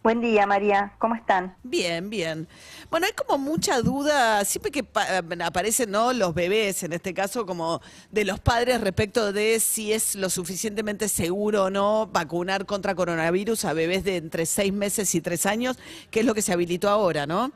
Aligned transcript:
Buen 0.03 0.21
día, 0.21 0.47
María. 0.47 0.95
¿Cómo 0.99 1.15
están? 1.17 1.57
Bien, 1.65 2.09
bien. 2.09 2.49
Bueno, 2.89 3.07
hay 3.07 3.13
como 3.13 3.37
mucha 3.37 3.83
duda, 3.83 4.45
siempre 4.45 4.71
que 4.71 4.85
pa- 4.85 5.23
aparecen 5.45 5.91
¿no? 5.91 6.13
los 6.13 6.35
bebés, 6.35 6.83
en 6.85 6.93
este 6.93 7.13
caso, 7.13 7.45
como 7.45 7.81
de 8.11 8.25
los 8.25 8.39
padres 8.41 8.81
respecto 8.81 9.33
de 9.33 9.61
si 9.61 9.93
es 9.93 10.15
lo 10.15 10.31
suficientemente 10.31 11.09
seguro 11.09 11.65
o 11.65 11.71
no 11.71 12.07
vacunar 12.07 12.65
contra 12.65 12.95
coronavirus 12.95 13.65
a 13.67 13.73
bebés 13.73 14.05
de 14.05 14.17
entre 14.17 14.47
seis 14.47 14.73
meses 14.73 15.15
y 15.15 15.21
tres 15.21 15.45
años, 15.47 15.79
que 16.11 16.21
es 16.21 16.27
lo 16.27 16.33
que 16.35 16.43
se 16.43 16.53
habilitó 16.53 16.89
ahora, 16.89 17.27
¿no? 17.27 17.51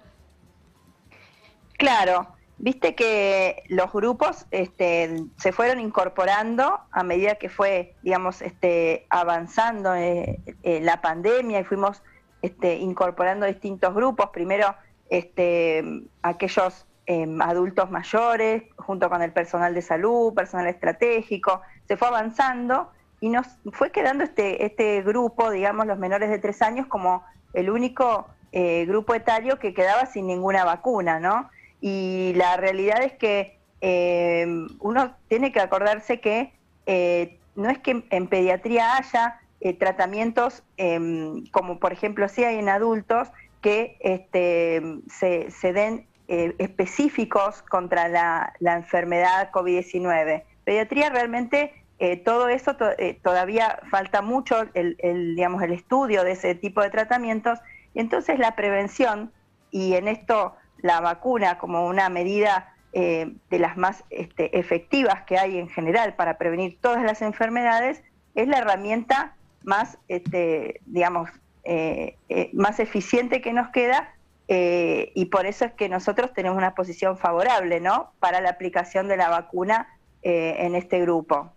Claro, 1.78 2.28
viste 2.58 2.94
que 2.94 3.62
los 3.68 3.92
grupos 3.92 4.46
este, 4.50 5.24
se 5.38 5.52
fueron 5.52 5.80
incorporando 5.80 6.80
a 6.90 7.02
medida 7.02 7.36
que 7.36 7.48
fue, 7.48 7.94
digamos, 8.02 8.42
este, 8.42 9.06
avanzando 9.10 9.94
eh, 9.94 10.40
eh, 10.64 10.80
la 10.82 11.00
pandemia 11.00 11.60
y 11.60 11.64
fuimos 11.64 12.02
este, 12.42 12.76
incorporando 12.76 13.46
distintos 13.46 13.94
grupos. 13.94 14.30
Primero, 14.30 14.74
este, 15.08 15.82
aquellos 16.22 16.86
em, 17.06 17.40
adultos 17.40 17.90
mayores, 17.90 18.64
junto 18.76 19.08
con 19.08 19.22
el 19.22 19.32
personal 19.32 19.74
de 19.74 19.82
salud, 19.82 20.34
personal 20.34 20.66
estratégico, 20.66 21.62
se 21.88 21.96
fue 21.96 22.08
avanzando 22.08 22.90
y 23.20 23.28
nos 23.28 23.46
fue 23.72 23.92
quedando 23.92 24.24
este, 24.24 24.64
este 24.64 25.02
grupo, 25.02 25.50
digamos, 25.50 25.86
los 25.86 25.98
menores 25.98 26.28
de 26.28 26.38
tres 26.38 26.60
años, 26.60 26.86
como 26.88 27.22
el 27.54 27.70
único 27.70 28.26
eh, 28.50 28.84
grupo 28.86 29.14
etario 29.14 29.58
que 29.58 29.74
quedaba 29.74 30.06
sin 30.06 30.26
ninguna 30.26 30.64
vacuna, 30.64 31.20
¿no? 31.20 31.48
Y 31.80 32.32
la 32.34 32.56
realidad 32.56 33.02
es 33.02 33.12
que 33.14 33.58
eh, 33.80 34.46
uno 34.80 35.14
tiene 35.28 35.52
que 35.52 35.60
acordarse 35.60 36.20
que 36.20 36.52
eh, 36.86 37.38
no 37.54 37.70
es 37.70 37.78
que 37.78 38.04
en 38.10 38.26
pediatría 38.28 38.96
haya 38.96 39.40
eh, 39.64 39.74
tratamientos 39.74 40.64
em, 40.76 41.46
como 41.52 41.78
por 41.78 41.92
ejemplo 41.92 42.28
si 42.28 42.42
hay 42.44 42.58
en 42.58 42.68
adultos 42.68 43.28
que 43.60 43.96
este, 44.00 44.82
se, 45.08 45.72
den 45.72 46.06
eh, 46.26 46.52
específicos 46.58 47.62
contra 47.62 48.08
la, 48.08 48.52
la 48.58 48.74
enfermedad 48.74 49.52
COVID-19. 49.52 50.42
Pediatría 50.64 51.10
realmente 51.10 51.72
eh, 52.00 52.16
todo 52.16 52.48
eso 52.48 52.74
to- 52.74 52.90
todavía 53.22 53.78
falta 53.88 54.20
mucho 54.20 54.64
el, 54.74 54.96
digamos, 55.36 55.62
el 55.62 55.72
estudio 55.72 56.24
de 56.24 56.32
ese 56.32 56.56
tipo 56.56 56.82
de 56.82 56.90
tratamientos 56.90 57.60
entonces 57.94 58.38
la 58.40 58.56
prevención 58.56 59.32
y 59.70 59.94
en 59.94 60.08
esto 60.08 60.56
la 60.78 61.00
vacuna 61.00 61.58
como 61.58 61.86
una 61.86 62.08
medida 62.08 62.68
de 62.92 63.58
las 63.58 63.76
más 63.78 64.04
este, 64.10 64.58
efectivas 64.58 65.22
que 65.22 65.38
hay 65.38 65.56
en 65.58 65.68
general 65.68 66.14
para 66.14 66.36
prevenir 66.36 66.78
todas 66.80 67.02
las 67.02 67.22
enfermedades 67.22 68.02
es 68.34 68.48
la 68.48 68.58
herramienta 68.58 69.34
más, 69.64 69.98
este, 70.08 70.80
digamos, 70.86 71.30
eh, 71.64 72.16
eh, 72.28 72.50
más 72.52 72.80
eficiente 72.80 73.40
que 73.40 73.52
nos 73.52 73.68
queda 73.70 74.14
eh, 74.48 75.12
y 75.14 75.26
por 75.26 75.46
eso 75.46 75.64
es 75.64 75.72
que 75.72 75.88
nosotros 75.88 76.32
tenemos 76.34 76.58
una 76.58 76.74
posición 76.74 77.16
favorable, 77.16 77.80
¿no? 77.80 78.12
Para 78.18 78.40
la 78.40 78.50
aplicación 78.50 79.08
de 79.08 79.16
la 79.16 79.28
vacuna 79.28 79.88
eh, 80.22 80.56
en 80.58 80.74
este 80.74 81.00
grupo. 81.00 81.52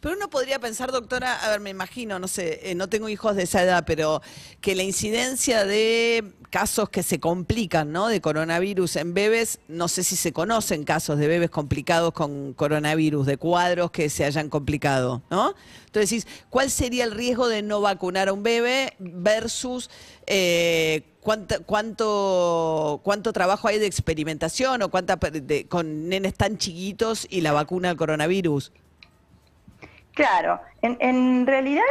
Pero 0.00 0.16
uno 0.16 0.30
podría 0.30 0.58
pensar, 0.58 0.92
doctora, 0.92 1.44
a 1.44 1.50
ver, 1.50 1.60
me 1.60 1.70
imagino, 1.70 2.18
no 2.18 2.26
sé, 2.26 2.60
eh, 2.70 2.74
no 2.74 2.88
tengo 2.88 3.08
hijos 3.08 3.36
de 3.36 3.42
esa 3.42 3.62
edad, 3.62 3.84
pero 3.86 4.22
que 4.60 4.74
la 4.74 4.82
incidencia 4.82 5.64
de 5.64 6.24
casos 6.48 6.88
que 6.88 7.02
se 7.02 7.20
complican, 7.20 7.92
¿no? 7.92 8.08
De 8.08 8.20
coronavirus 8.20 8.96
en 8.96 9.12
bebés, 9.14 9.60
no 9.68 9.88
sé 9.88 10.02
si 10.02 10.16
se 10.16 10.32
conocen 10.32 10.84
casos 10.84 11.18
de 11.18 11.28
bebés 11.28 11.50
complicados 11.50 12.12
con 12.14 12.54
coronavirus, 12.54 13.26
de 13.26 13.36
cuadros 13.36 13.90
que 13.90 14.08
se 14.08 14.24
hayan 14.24 14.48
complicado, 14.48 15.22
¿no? 15.30 15.54
Entonces, 15.86 16.26
¿cuál 16.48 16.70
sería 16.70 17.04
el 17.04 17.12
riesgo 17.12 17.48
de 17.48 17.62
no 17.62 17.80
vacunar 17.80 18.28
a 18.28 18.32
un 18.32 18.42
bebé 18.42 18.94
versus 18.98 19.90
eh, 20.26 21.02
cuánta- 21.20 21.58
cuánto, 21.60 23.00
cuánto 23.04 23.32
trabajo 23.32 23.68
hay 23.68 23.78
de 23.78 23.86
experimentación 23.86 24.82
o 24.82 24.90
cuánta 24.90 25.16
de- 25.16 25.66
con 25.68 26.08
nenes 26.08 26.34
tan 26.34 26.56
chiquitos 26.58 27.26
y 27.30 27.42
la 27.42 27.52
vacuna 27.52 27.90
al 27.90 27.96
coronavirus? 27.96 28.72
Claro, 30.20 30.60
en, 30.82 31.46
realidad, 31.46 31.82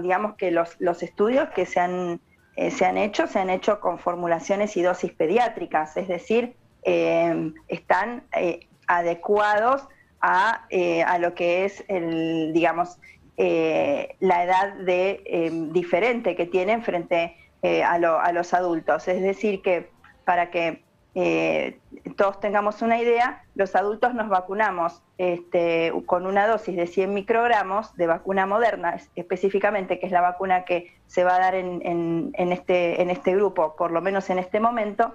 digamos 0.00 0.36
que 0.36 0.50
los, 0.50 1.02
estudios 1.02 1.50
que 1.50 1.66
se 1.66 1.78
han, 1.78 2.18
eh, 2.56 2.70
se 2.70 2.86
han 2.86 2.96
hecho, 2.96 3.26
se 3.26 3.40
han 3.40 3.50
hecho 3.50 3.78
con 3.78 3.98
formulaciones 3.98 4.74
y 4.78 4.82
dosis 4.82 5.12
pediátricas, 5.12 5.94
es 5.98 6.08
decir, 6.08 6.56
eh, 6.84 7.52
están 7.68 8.22
eh, 8.34 8.60
adecuados 8.86 9.86
a, 10.22 10.66
a 11.06 11.18
lo 11.18 11.34
que 11.34 11.66
es, 11.66 11.84
el, 11.88 12.54
digamos, 12.54 12.98
la 13.36 14.44
edad 14.44 14.72
de, 14.86 15.68
diferente 15.70 16.36
que 16.36 16.46
tienen 16.46 16.82
frente 16.82 17.36
a 17.84 18.32
los 18.32 18.54
adultos. 18.54 19.08
Es 19.08 19.20
decir, 19.20 19.60
que 19.60 19.90
para 20.24 20.50
que 20.50 20.82
eh, 21.14 21.80
todos 22.16 22.38
tengamos 22.40 22.82
una 22.82 22.98
idea, 23.00 23.42
los 23.54 23.74
adultos 23.74 24.14
nos 24.14 24.28
vacunamos 24.28 25.02
este, 25.16 25.92
con 26.06 26.26
una 26.26 26.46
dosis 26.46 26.76
de 26.76 26.86
100 26.86 27.12
microgramos 27.14 27.94
de 27.96 28.06
vacuna 28.06 28.46
moderna, 28.46 28.94
es- 28.94 29.10
específicamente, 29.14 29.98
que 29.98 30.06
es 30.06 30.12
la 30.12 30.20
vacuna 30.20 30.64
que 30.64 30.92
se 31.06 31.24
va 31.24 31.36
a 31.36 31.40
dar 31.40 31.54
en, 31.54 31.80
en- 31.84 32.30
en 32.34 32.52
este, 32.52 33.02
en 33.02 33.10
este 33.10 33.34
grupo, 33.34 33.74
por 33.76 33.90
lo 33.90 34.00
menos 34.00 34.30
en 34.30 34.38
este 34.38 34.60
momento, 34.60 35.14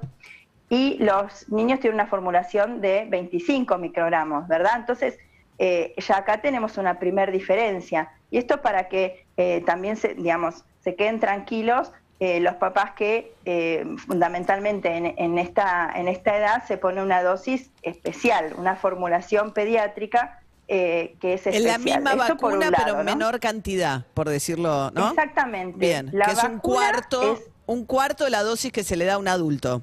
y 0.69 0.97
los 1.03 1.47
niños 1.49 1.79
tienen 1.79 1.95
una 1.95 2.07
formulación 2.07 2.81
de 2.81 3.05
25 3.09 3.77
microgramos, 3.77 4.47
¿verdad? 4.47 4.73
Entonces, 4.77 5.17
eh, 5.59 5.93
ya 5.97 6.17
acá 6.17 6.41
tenemos 6.41 6.77
una 6.77 6.97
primer 6.99 7.31
diferencia. 7.31 8.11
Y 8.31 8.39
esto 8.39 8.61
para 8.61 8.89
que 8.89 9.27
eh, 9.37 9.61
también, 9.65 9.95
se, 9.97 10.15
digamos, 10.15 10.65
se 10.79 10.95
queden 10.95 11.19
tranquilos 11.19 11.91
eh, 12.25 12.39
los 12.39 12.56
papás 12.56 12.91
que 12.91 13.34
eh, 13.44 13.85
fundamentalmente 14.07 14.95
en, 14.95 15.07
en 15.17 15.38
esta, 15.38 15.91
en 15.94 16.07
esta 16.07 16.38
edad 16.38 16.63
se 16.66 16.78
pone 16.78 17.03
una 17.03 17.22
dosis 17.22 17.69
especial, 17.81 18.53
una 18.57 18.78
formulación 18.78 19.51
pediátrica 19.51 20.39
eh, 20.69 21.16
que 21.19 21.34
es 21.34 21.41
Es 21.41 21.47
especial. 21.56 21.72
la 21.73 21.78
misma 21.79 22.11
Esto 22.11 22.35
vacuna, 22.35 22.72
pero 22.78 22.91
en 22.91 22.97
¿no? 23.00 23.03
menor 23.03 23.41
cantidad, 23.41 24.06
por 24.13 24.29
decirlo, 24.29 24.89
¿no? 24.91 25.09
Exactamente. 25.09 25.78
Bien, 25.78 26.09
La 26.13 26.28
que 26.28 26.31
es 26.31 26.44
un 26.45 26.59
cuarto, 26.59 27.34
es- 27.34 27.41
un 27.66 27.85
cuarto 27.85 28.23
de 28.23 28.29
la 28.29 28.41
dosis 28.44 28.72
que 28.72 28.85
se 28.85 28.95
le 28.95 29.03
da 29.03 29.16
a 29.16 29.17
un 29.17 29.28
adulto. 29.28 29.81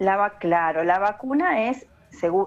La, 0.00 0.16
va- 0.16 0.38
claro, 0.38 0.82
la 0.82 0.98
vacuna 0.98 1.68
es, 1.68 1.86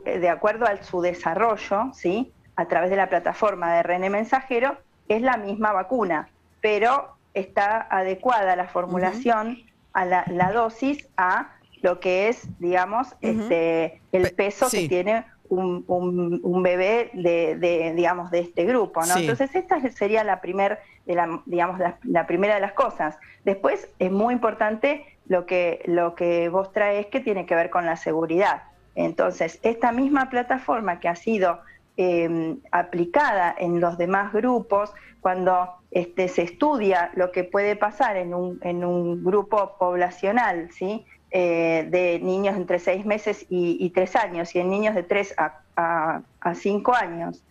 eh, 0.05 0.19
de 0.19 0.29
acuerdo 0.29 0.65
a 0.65 0.83
su 0.83 0.99
desarrollo, 1.01 1.91
¿sí? 1.93 2.33
a 2.57 2.65
través 2.65 2.89
de 2.89 2.97
la 2.97 3.07
plataforma 3.07 3.73
de 3.73 3.83
RN 3.83 4.09
mensajero, 4.09 4.77
es 5.07 5.21
la 5.21 5.37
misma 5.37 5.71
vacuna, 5.71 6.27
pero 6.59 7.15
está 7.33 7.81
adecuada 7.89 8.55
la 8.55 8.67
formulación 8.67 9.57
a 9.93 10.05
la, 10.05 10.23
la 10.27 10.51
dosis 10.51 11.07
a 11.17 11.51
lo 11.81 11.99
que 11.99 12.27
es, 12.29 12.47
digamos, 12.59 13.15
este, 13.21 14.01
el 14.11 14.23
Pe- 14.23 14.31
peso 14.31 14.69
sí. 14.69 14.83
que 14.83 14.89
tiene 14.89 15.25
un, 15.49 15.83
un- 15.87 16.39
un 16.43 16.63
bebé 16.63 17.09
de, 17.13 17.55
de, 17.57 17.93
digamos, 17.93 18.31
de 18.31 18.39
este 18.39 18.65
grupo, 18.65 19.01
¿no? 19.01 19.15
Sí. 19.15 19.21
Entonces 19.21 19.53
esta 19.55 19.81
sería 19.89 20.23
la 20.23 20.39
primer, 20.41 20.79
de 21.05 21.15
la, 21.15 21.41
digamos, 21.45 21.79
la, 21.79 21.97
la 22.03 22.25
primera 22.27 22.55
de 22.55 22.61
las 22.61 22.73
cosas. 22.73 23.17
Después 23.43 23.89
es 23.99 24.11
muy 24.11 24.33
importante 24.33 25.05
lo 25.27 25.45
que, 25.45 25.81
lo 25.85 26.15
que 26.15 26.49
vos 26.49 26.71
traes 26.71 27.07
que 27.07 27.19
tiene 27.19 27.45
que 27.45 27.55
ver 27.55 27.69
con 27.69 27.85
la 27.85 27.95
seguridad. 27.97 28.63
Entonces, 28.95 29.59
esta 29.63 29.91
misma 29.91 30.29
plataforma 30.29 30.99
que 30.99 31.07
ha 31.09 31.15
sido 31.15 31.59
eh, 31.97 32.55
aplicada 32.71 33.53
en 33.57 33.79
los 33.81 33.97
demás 33.97 34.31
grupos, 34.33 34.93
cuando 35.21 35.75
este, 35.91 36.27
se 36.27 36.41
estudia 36.41 37.11
lo 37.15 37.31
que 37.31 37.43
puede 37.43 37.75
pasar 37.75 38.17
en 38.17 38.33
un, 38.33 38.59
en 38.63 38.83
un 38.83 39.23
grupo 39.23 39.77
poblacional, 39.79 40.69
¿sí? 40.71 41.05
Eh, 41.29 41.87
de 41.89 42.19
niños 42.19 42.57
entre 42.57 42.77
seis 42.79 43.05
meses 43.05 43.45
y, 43.49 43.89
tres 43.91 44.17
años, 44.17 44.53
y 44.53 44.59
en 44.59 44.69
niños 44.69 44.95
de 44.95 45.03
tres 45.03 45.33
a, 45.37 45.59
a, 45.77 46.21
a 46.41 46.55
cinco 46.55 46.93
años, 46.93 47.41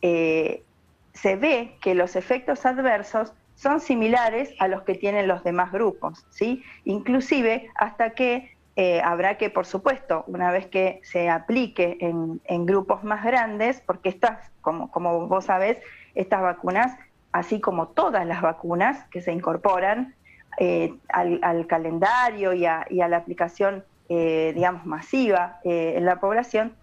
eh, 0.00 0.62
se 1.12 1.34
ve 1.34 1.76
que 1.80 1.94
los 1.94 2.14
efectos 2.14 2.64
adversos 2.66 3.32
son 3.56 3.80
similares 3.80 4.54
a 4.60 4.68
los 4.68 4.82
que 4.82 4.94
tienen 4.94 5.26
los 5.26 5.42
demás 5.42 5.72
grupos, 5.72 6.24
¿sí? 6.30 6.62
Inclusive 6.84 7.70
hasta 7.74 8.10
que 8.10 8.55
eh, 8.76 9.00
habrá 9.02 9.38
que, 9.38 9.48
por 9.48 9.66
supuesto, 9.66 10.24
una 10.26 10.50
vez 10.50 10.66
que 10.66 11.00
se 11.02 11.30
aplique 11.30 11.96
en, 12.00 12.40
en 12.44 12.66
grupos 12.66 13.02
más 13.04 13.24
grandes, 13.24 13.80
porque 13.80 14.10
estas, 14.10 14.50
como, 14.60 14.90
como 14.90 15.26
vos 15.26 15.46
sabés, 15.46 15.78
estas 16.14 16.42
vacunas, 16.42 16.94
así 17.32 17.60
como 17.60 17.88
todas 17.88 18.26
las 18.26 18.42
vacunas 18.42 19.04
que 19.10 19.22
se 19.22 19.32
incorporan 19.32 20.14
eh, 20.58 20.94
al, 21.08 21.40
al, 21.42 21.66
calendario 21.66 22.52
y 22.52 22.66
a, 22.66 22.86
y 22.90 23.00
a 23.00 23.08
la 23.08 23.16
aplicación, 23.18 23.84
eh, 24.08 24.52
digamos, 24.54 24.84
masiva 24.84 25.58
eh, 25.64 25.94
en 25.96 26.04
la 26.04 26.20
población, 26.20 26.74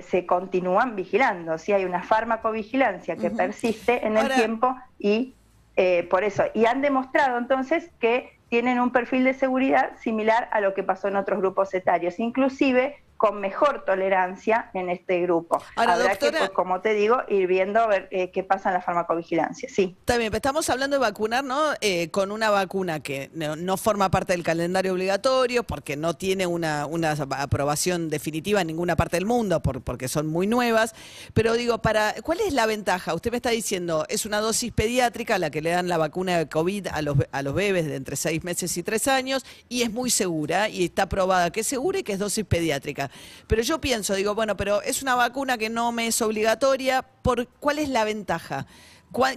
se 0.00 0.24
continúan 0.24 0.96
vigilando. 0.96 1.58
Si 1.58 1.72
hay 1.72 1.84
una 1.84 2.02
farmacovigilancia 2.02 3.16
que 3.16 3.30
persiste 3.30 4.06
en 4.06 4.16
el 4.16 4.28
tiempo 4.30 4.74
y 4.98 5.34
eh, 5.76 6.06
por 6.08 6.24
eso. 6.24 6.44
Y 6.54 6.64
han 6.64 6.80
demostrado 6.80 7.36
entonces 7.36 7.90
que 8.00 8.35
tienen 8.48 8.80
un 8.80 8.90
perfil 8.90 9.24
de 9.24 9.34
seguridad 9.34 9.96
similar 9.98 10.48
a 10.52 10.60
lo 10.60 10.74
que 10.74 10.82
pasó 10.82 11.08
en 11.08 11.16
otros 11.16 11.40
grupos 11.40 11.74
etarios. 11.74 12.18
Inclusive 12.18 12.96
con 13.16 13.40
mejor 13.40 13.84
tolerancia 13.84 14.70
en 14.74 14.90
este 14.90 15.20
grupo. 15.22 15.62
Ahora, 15.76 15.94
Habrá 15.94 16.16
que, 16.16 16.30
pues, 16.30 16.50
como 16.50 16.80
te 16.80 16.92
digo, 16.94 17.22
ir 17.28 17.46
viendo 17.46 17.80
a 17.80 17.86
ver 17.86 18.08
eh, 18.10 18.30
qué 18.30 18.42
pasa 18.42 18.68
en 18.68 18.74
la 18.74 18.82
farmacovigilancia. 18.82 19.68
Sí. 19.68 19.96
Pero 20.04 20.36
estamos 20.36 20.68
hablando 20.68 20.96
de 20.96 21.00
vacunar, 21.00 21.44
¿no? 21.44 21.72
Eh, 21.80 22.10
con 22.10 22.30
una 22.30 22.50
vacuna 22.50 23.00
que 23.00 23.30
no, 23.32 23.76
forma 23.76 24.10
parte 24.10 24.32
del 24.32 24.42
calendario 24.42 24.92
obligatorio 24.92 25.62
porque 25.62 25.96
no 25.96 26.14
tiene 26.14 26.46
una, 26.46 26.86
una 26.86 27.12
aprobación 27.12 28.08
definitiva 28.08 28.60
en 28.60 28.66
ninguna 28.66 28.96
parte 28.96 29.16
del 29.16 29.26
mundo 29.26 29.60
por, 29.60 29.82
porque 29.82 30.08
son 30.08 30.26
muy 30.26 30.46
nuevas. 30.46 30.94
Pero 31.34 31.54
digo, 31.54 31.78
para 31.78 32.14
¿cuál 32.22 32.40
es 32.40 32.52
la 32.52 32.66
ventaja? 32.66 33.14
Usted 33.14 33.30
me 33.30 33.36
está 33.38 33.50
diciendo, 33.50 34.04
es 34.08 34.26
una 34.26 34.40
dosis 34.40 34.72
pediátrica 34.72 35.38
la 35.38 35.50
que 35.50 35.62
le 35.62 35.70
dan 35.70 35.88
la 35.88 35.98
vacuna 35.98 36.38
de 36.38 36.48
COVID 36.48 36.88
a 36.88 37.02
los, 37.02 37.16
a 37.32 37.42
los 37.42 37.54
bebés 37.54 37.86
de 37.86 37.96
entre 37.96 38.16
seis 38.16 38.44
meses 38.44 38.76
y 38.76 38.82
tres 38.82 39.08
años 39.08 39.44
y 39.68 39.82
es 39.82 39.92
muy 39.92 40.10
segura 40.10 40.68
y 40.68 40.84
está 40.84 41.08
probada 41.08 41.50
que 41.50 41.60
es 41.60 41.66
segura 41.66 41.98
y 41.98 42.02
que 42.02 42.12
es 42.12 42.18
dosis 42.18 42.44
pediátrica. 42.44 43.05
Pero 43.46 43.62
yo 43.62 43.80
pienso, 43.80 44.14
digo, 44.14 44.34
bueno, 44.34 44.56
pero 44.56 44.82
es 44.82 45.02
una 45.02 45.14
vacuna 45.14 45.58
que 45.58 45.68
no 45.68 45.92
me 45.92 46.06
es 46.06 46.20
obligatoria, 46.22 47.02
¿por 47.02 47.48
cuál 47.48 47.78
es 47.78 47.88
la 47.88 48.04
ventaja? 48.04 48.66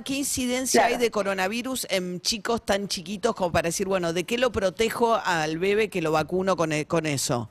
¿Qué 0.04 0.13
incidencia 0.16 0.86
hay 0.86 0.98
de 0.98 1.10
coronavirus 1.10 1.88
en 1.89 2.19
chicos 2.19 2.66
tan 2.66 2.88
chiquitos 2.88 3.33
como 3.33 3.51
para 3.51 3.69
decir, 3.69 3.88
bueno, 3.88 4.12
¿de 4.12 4.25
qué 4.25 4.38
lo 4.38 4.51
protejo 4.51 5.16
al 5.16 5.57
bebé 5.57 5.89
que 5.89 6.01
lo 6.01 6.12
vacuno 6.12 6.57
con, 6.57 6.74
e, 6.74 6.86
con 6.86 7.06
eso? 7.06 7.50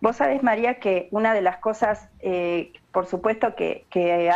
Vos 0.00 0.16
sabés, 0.16 0.42
María, 0.42 0.78
que 0.78 1.08
una 1.10 1.34
de 1.34 1.40
las 1.40 1.56
cosas, 1.56 2.08
eh, 2.20 2.72
por 2.92 3.06
supuesto, 3.06 3.56
que, 3.56 3.86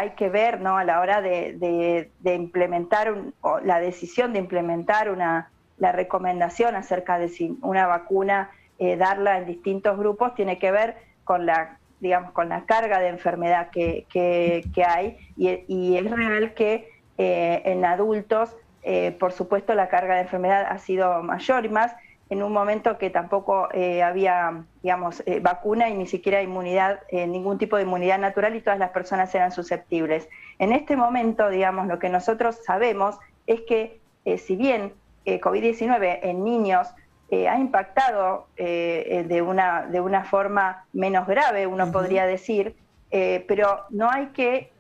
hay 0.00 0.10
que 0.16 0.30
ver 0.30 0.60
¿no? 0.60 0.78
a 0.78 0.84
la 0.84 1.00
hora 1.00 1.20
de, 1.20 2.10
implementar 2.24 3.14
la 3.62 3.78
decisión 3.78 4.32
de 4.32 4.38
implementar 4.38 5.10
una, 5.10 5.50
la 5.76 5.92
recomendación 5.92 6.74
acerca 6.74 7.18
de 7.18 7.28
si 7.28 7.56
una 7.60 7.86
vacuna 7.86 8.50
eh, 8.80 8.96
darla 8.96 9.38
en 9.38 9.46
distintos 9.46 9.98
grupos 9.98 10.36
tiene 10.36 10.56
que 10.58 10.70
ver 10.70 10.96
con 11.24 11.46
la 11.46 11.78
digamos 11.98 12.30
con 12.30 12.48
la 12.48 12.64
carga 12.64 13.00
de 13.00 13.08
enfermedad 13.08 13.70
que, 13.70 14.06
que, 14.08 14.84
hay. 14.84 15.18
Y, 15.36 15.96
es 15.96 16.08
real 16.08 16.54
que 16.54 16.88
eh, 17.18 17.62
en 17.64 17.84
adultos 17.84 18.54
eh, 18.84 19.16
por 19.18 19.32
supuesto 19.32 19.74
la 19.74 19.88
carga 19.88 20.14
de 20.14 20.20
enfermedad 20.20 20.64
ha 20.68 20.78
sido 20.78 21.24
mayor 21.24 21.64
y 21.64 21.70
más 21.70 21.92
en 22.30 22.44
un 22.44 22.52
momento 22.52 22.98
que 22.98 23.10
tampoco 23.10 23.68
había 24.04 24.62
digamos 24.80 25.24
vacuna 25.42 25.88
y 25.88 25.94
ni 25.94 26.06
siquiera 26.06 26.40
inmunidad 26.40 27.00
ningún 27.10 27.58
tipo 27.58 27.76
de 27.76 27.82
inmunidad 27.82 28.20
natural 28.20 28.54
y 28.54 28.60
todas 28.60 28.78
las 28.78 28.90
personas 28.90 29.34
eran 29.34 29.50
susceptibles. 29.50 30.28
En 30.60 30.72
este 30.72 30.94
momento 30.94 31.48
digamos 31.48 31.88
lo 31.88 31.98
que 31.98 32.10
nosotros 32.10 32.60
sabemos 32.64 33.18
es 33.48 33.62
que 33.62 33.98
si 34.36 34.54
bien 34.54 34.92
COVID-19 35.26 36.20
en 36.22 36.44
niños 36.44 36.94
eh, 37.30 37.46
ha 37.46 37.58
impactado 37.58 38.46
eh, 38.56 39.06
eh, 39.06 39.22
de, 39.24 39.42
una, 39.42 39.82
de 39.86 40.00
una 40.00 40.24
forma 40.24 40.86
menos 40.94 41.26
grave, 41.26 41.66
uno 41.66 41.92
podría 41.92 42.24
decir, 42.24 42.74
pero 43.10 43.84
no 43.88 44.10
hay 44.10 44.26
que 44.28 44.70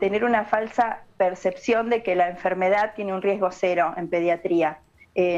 tener 0.00 0.24
una 0.24 0.46
falsa 0.46 1.02
percepción 1.18 1.90
de 1.90 2.02
que 2.02 2.14
la 2.14 2.30
enfermedad 2.30 2.94
tiene 2.96 3.12
un 3.12 3.20
riesgo 3.20 3.50
cero 3.50 3.92
en 3.98 4.08
pediatría. 4.08 4.78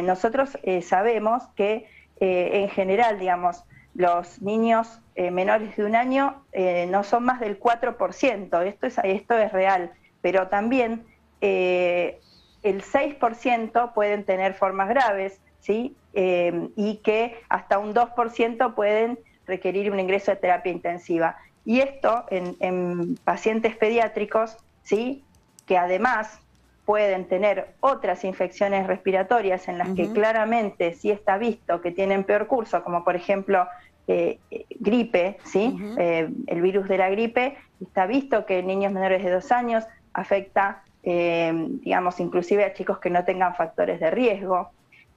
nosotros 0.04 0.56
sabemos 0.82 1.42
que 1.56 1.88
en 2.20 2.68
general, 2.68 3.18
digamos, 3.18 3.64
los 3.96 4.40
niños 4.40 5.00
menores 5.16 5.76
de 5.76 5.84
un 5.84 5.96
año 5.96 6.44
no 6.86 7.02
son 7.02 7.24
más 7.24 7.40
del 7.40 7.58
4%, 7.58 8.66
esto 8.66 8.86
es, 8.86 8.98
esto 9.02 9.36
es 9.36 9.50
real, 9.50 9.90
pero 10.20 10.46
también 10.46 11.04
el 11.40 12.14
6% 12.62 13.92
pueden 13.94 14.24
tener 14.24 14.54
formas 14.54 14.88
graves, 14.90 15.40
¿sí? 15.62 15.96
Eh, 16.12 16.68
y 16.76 16.96
que 16.96 17.40
hasta 17.48 17.78
un 17.78 17.94
2% 17.94 18.74
pueden 18.74 19.18
requerir 19.46 19.90
un 19.90 19.98
ingreso 19.98 20.32
de 20.32 20.36
terapia 20.36 20.70
intensiva. 20.70 21.38
Y 21.64 21.80
esto 21.80 22.24
en, 22.28 23.16
pacientes 23.24 23.76
pediátricos, 23.76 24.58
¿sí? 24.82 25.24
que 25.66 25.78
además 25.78 26.40
pueden 26.84 27.26
tener 27.26 27.68
otras 27.80 28.24
infecciones 28.24 28.88
respiratorias 28.88 29.68
en 29.68 29.78
las 29.78 29.90
que 29.90 30.12
claramente 30.12 30.94
sí 30.94 31.12
está 31.12 31.38
visto 31.38 31.80
que 31.80 31.92
tienen 31.92 32.24
peor 32.24 32.48
curso, 32.48 32.82
como 32.82 33.04
por 33.04 33.14
ejemplo 33.14 33.68
eh, 34.08 34.40
gripe, 34.80 35.38
¿sí? 35.44 35.78
Eh, 35.96 36.28
el 36.48 36.60
virus 36.60 36.88
de 36.88 36.98
la 36.98 37.08
gripe, 37.08 37.56
está 37.80 38.06
visto 38.06 38.44
que 38.44 38.58
en 38.58 38.66
niños 38.66 38.92
menores 38.92 39.22
de 39.22 39.30
dos 39.30 39.52
años 39.52 39.84
afecta, 40.12 40.82
digamos, 41.04 42.18
inclusive 42.18 42.64
a 42.64 42.74
chicos 42.74 42.98
que 42.98 43.10
no 43.10 43.24
tengan 43.24 43.54
factores 43.54 44.00
de 44.00 44.10
riesgo. 44.10 44.72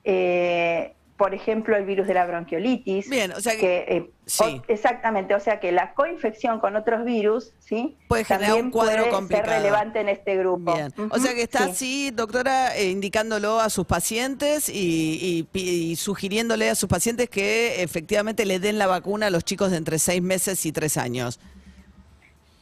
Eh, 0.06 0.96
por 1.18 1.34
ejemplo, 1.34 1.78
el 1.78 1.86
virus 1.86 2.07
de 2.07 2.13
la 2.13 2.25
bronquiolitis. 2.25 3.10
Bien, 3.10 3.31
o 3.31 3.40
sea 3.40 3.56
que, 3.56 3.86
eh, 3.88 4.10
sí. 4.25 4.62
exactamente, 4.68 5.34
o 5.34 5.40
sea 5.40 5.62
que 5.62 5.72
la 5.72 5.94
coinfección 5.94 6.60
con 6.60 6.75
otros 6.75 7.06
virus, 7.06 7.54
sí, 7.60 7.98
puede 8.10 8.25
generar 8.25 8.62
un 8.62 8.69
cuadro 8.69 9.10
complicado. 9.10 9.50
ser 9.50 9.62
relevante 9.62 10.02
en 10.02 10.10
este 10.10 10.36
grupo. 10.36 10.74
Bien. 10.74 10.94
o 11.10 11.18
sea 11.18 11.34
que 11.34 11.44
está 11.44 11.66
así, 11.66 12.12
doctora, 12.12 12.75
eh, 12.75 12.90
indicándolo 12.90 13.62
a 13.62 13.69
sus 13.69 13.86
pacientes 13.86 14.68
y, 14.68 15.96
sugiriéndole 15.98 16.69
a 16.69 16.75
sus 16.75 16.90
pacientes 16.90 17.30
que 17.30 17.81
efectivamente 17.81 18.46
le 18.46 18.60
den 18.60 18.78
la 18.78 18.88
vacuna 18.88 19.28
a 19.28 19.30
los 19.30 19.46
chicos 19.46 19.72
de 19.72 19.78
entre 19.78 20.00
seis 20.00 20.22
meses 20.22 20.66
y 20.66 20.74
tres 20.74 20.98
años. 20.98 21.40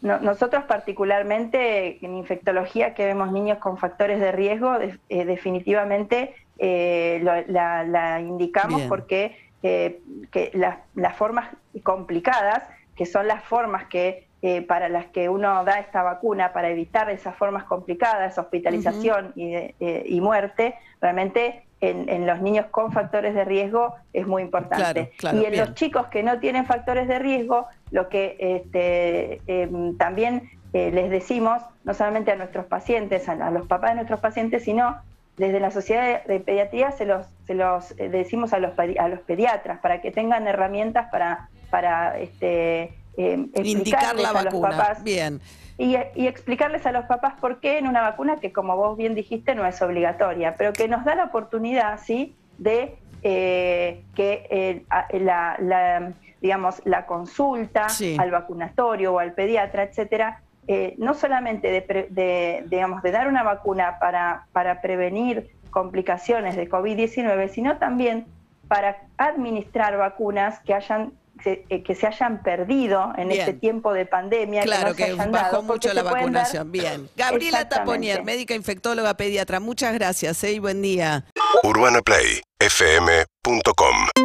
nosotros 0.01 0.63
particularmente 0.65 2.05
en 2.05 2.17
infectología 2.17 2.93
que 2.93 3.05
vemos 3.05 3.31
niños 3.31 3.57
con 3.57 3.79
factores 3.79 4.19
de 4.19 4.31
riesgo, 4.31 4.77
definitivamente 5.09 6.35
eh, 6.59 7.19
la, 7.47 8.19
indicamos 8.21 8.83
porque 8.83 9.35
eh, 9.63 10.01
que 10.31 10.51
las 10.53 11.15
formas 11.15 11.49
complicadas, 11.83 12.63
que 12.95 13.05
son 13.05 13.27
las 13.27 13.43
formas 13.43 13.85
que 13.85 14.27
eh, 14.41 14.61
para 14.61 14.89
las 14.89 15.05
que 15.05 15.29
uno 15.29 15.63
da 15.63 15.79
esta 15.79 16.03
vacuna 16.03 16.51
para 16.51 16.69
evitar 16.69 17.09
esas 17.09 17.35
formas 17.35 17.63
complicadas, 17.63 18.37
hospitalización 18.37 19.31
y, 19.35 20.21
muerte, 20.21 20.75
realmente 21.01 21.63
en, 21.79 22.27
los 22.27 22.41
niños 22.41 22.67
con 22.67 22.91
factores 22.91 23.33
de 23.33 23.45
riesgo 23.45 23.95
es 24.11 24.27
muy 24.27 24.43
importante. 24.43 25.11
y 25.33 25.45
en 25.45 25.57
los 25.57 25.73
chicos 25.75 26.07
que 26.07 26.23
no 26.23 26.39
tienen 26.39 26.65
factores 26.65 27.07
de 27.07 27.19
riesgo, 27.19 27.67
lo 27.91 28.09
que 28.09 28.35
este, 28.39 29.41
em, 29.47 29.97
también 29.97 30.49
les 30.73 31.09
decimos, 31.09 31.61
no 31.83 31.93
solamente 31.93 32.31
a 32.31 32.35
nuestros 32.35 32.65
pacientes, 32.65 33.29
a, 33.29 33.49
los 33.51 33.67
papás 33.67 33.91
de 33.91 33.95
nuestros 33.95 34.19
pacientes, 34.19 34.63
sino 34.63 34.97
desde 35.37 35.59
la 35.59 35.71
Sociedad 35.71 36.23
de 36.25 36.39
Pediatría 36.39 36.91
se 36.91 37.05
los, 37.05 37.25
se 37.45 37.55
los 37.55 37.91
eh, 37.99 38.09
decimos 38.09 38.53
a 38.53 38.59
los, 38.59 38.77
a 38.77 39.07
los 39.07 39.19
pediatras 39.21 39.79
para 39.79 40.01
que 40.01 40.11
tengan 40.11 40.47
herramientas 40.47 41.07
para, 41.11 41.49
para 41.69 42.19
este, 42.19 42.93
eh, 43.17 43.47
a 43.55 44.43
los 44.43 44.53
papás. 44.53 45.03
Bien. 45.03 45.41
Y, 45.77 45.95
explicarles 46.27 46.85
a 46.85 46.91
los 46.91 47.05
papás 47.05 47.33
por 47.41 47.59
qué 47.59 47.79
en 47.79 47.87
una 47.87 48.01
vacuna 48.01 48.37
que, 48.37 48.53
como 48.53 48.77
vos 48.77 48.95
bien 48.95 49.15
dijiste, 49.15 49.55
no 49.55 49.65
es 49.65 49.81
obligatoria, 49.81 50.53
pero 50.55 50.71
que 50.71 50.87
nos 50.87 51.03
da 51.03 51.15
la 51.15 51.25
oportunidad, 51.25 51.99
¿sí?, 51.99 52.35
de 52.59 52.95
eh, 53.23 54.03
que 54.13 54.85
la, 55.13 56.13
digamos, 56.41 56.81
la 56.85 57.07
consulta 57.07 57.87
al 58.19 58.29
vacunatorio 58.29 59.13
o 59.13 59.19
al 59.19 59.33
pediatra, 59.33 59.83
etcétera, 59.83 60.43
eh, 60.67 60.95
no 60.97 61.13
solamente 61.13 61.69
de, 61.69 62.63
digamos, 62.67 63.03
de 63.03 63.11
dar 63.11 63.27
una 63.27 63.43
vacuna 63.43 63.97
para, 63.99 64.47
para 64.53 64.81
prevenir 64.81 65.51
complicaciones 65.69 66.55
de 66.55 66.69
COVID-19, 66.69 67.49
sino 67.49 67.77
también 67.77 68.25
para 68.67 69.03
administrar 69.17 69.97
vacunas 69.97 70.59
que 70.61 70.73
hayan 70.73 71.13
eh, 71.45 71.83
que 71.83 71.95
se 71.95 72.07
hayan 72.07 72.41
perdido 72.41 73.11
en 73.17 73.29
este 73.31 73.51
tiempo 73.53 73.91
de 73.91 74.05
pandemia. 74.05 74.63
Claro, 74.63 74.95
que, 74.95 75.13
no 75.13 75.29
bajó 75.31 75.61
mucho 75.61 75.93
la 75.93 76.03
vacunación. 76.03 76.71
Bien. 76.71 77.09
Gabriela 77.17 77.67
Taponier, 77.67 78.23
médica 78.23 78.55
infectóloga 78.55 79.15
pediatra, 79.15 79.59
muchas 79.59 79.93
gracias 79.93 80.41
¿eh? 80.45 80.53
y 80.53 80.59
buen 80.59 80.81
día. 80.81 81.25
UrbanaPlayFM.com 81.63 84.22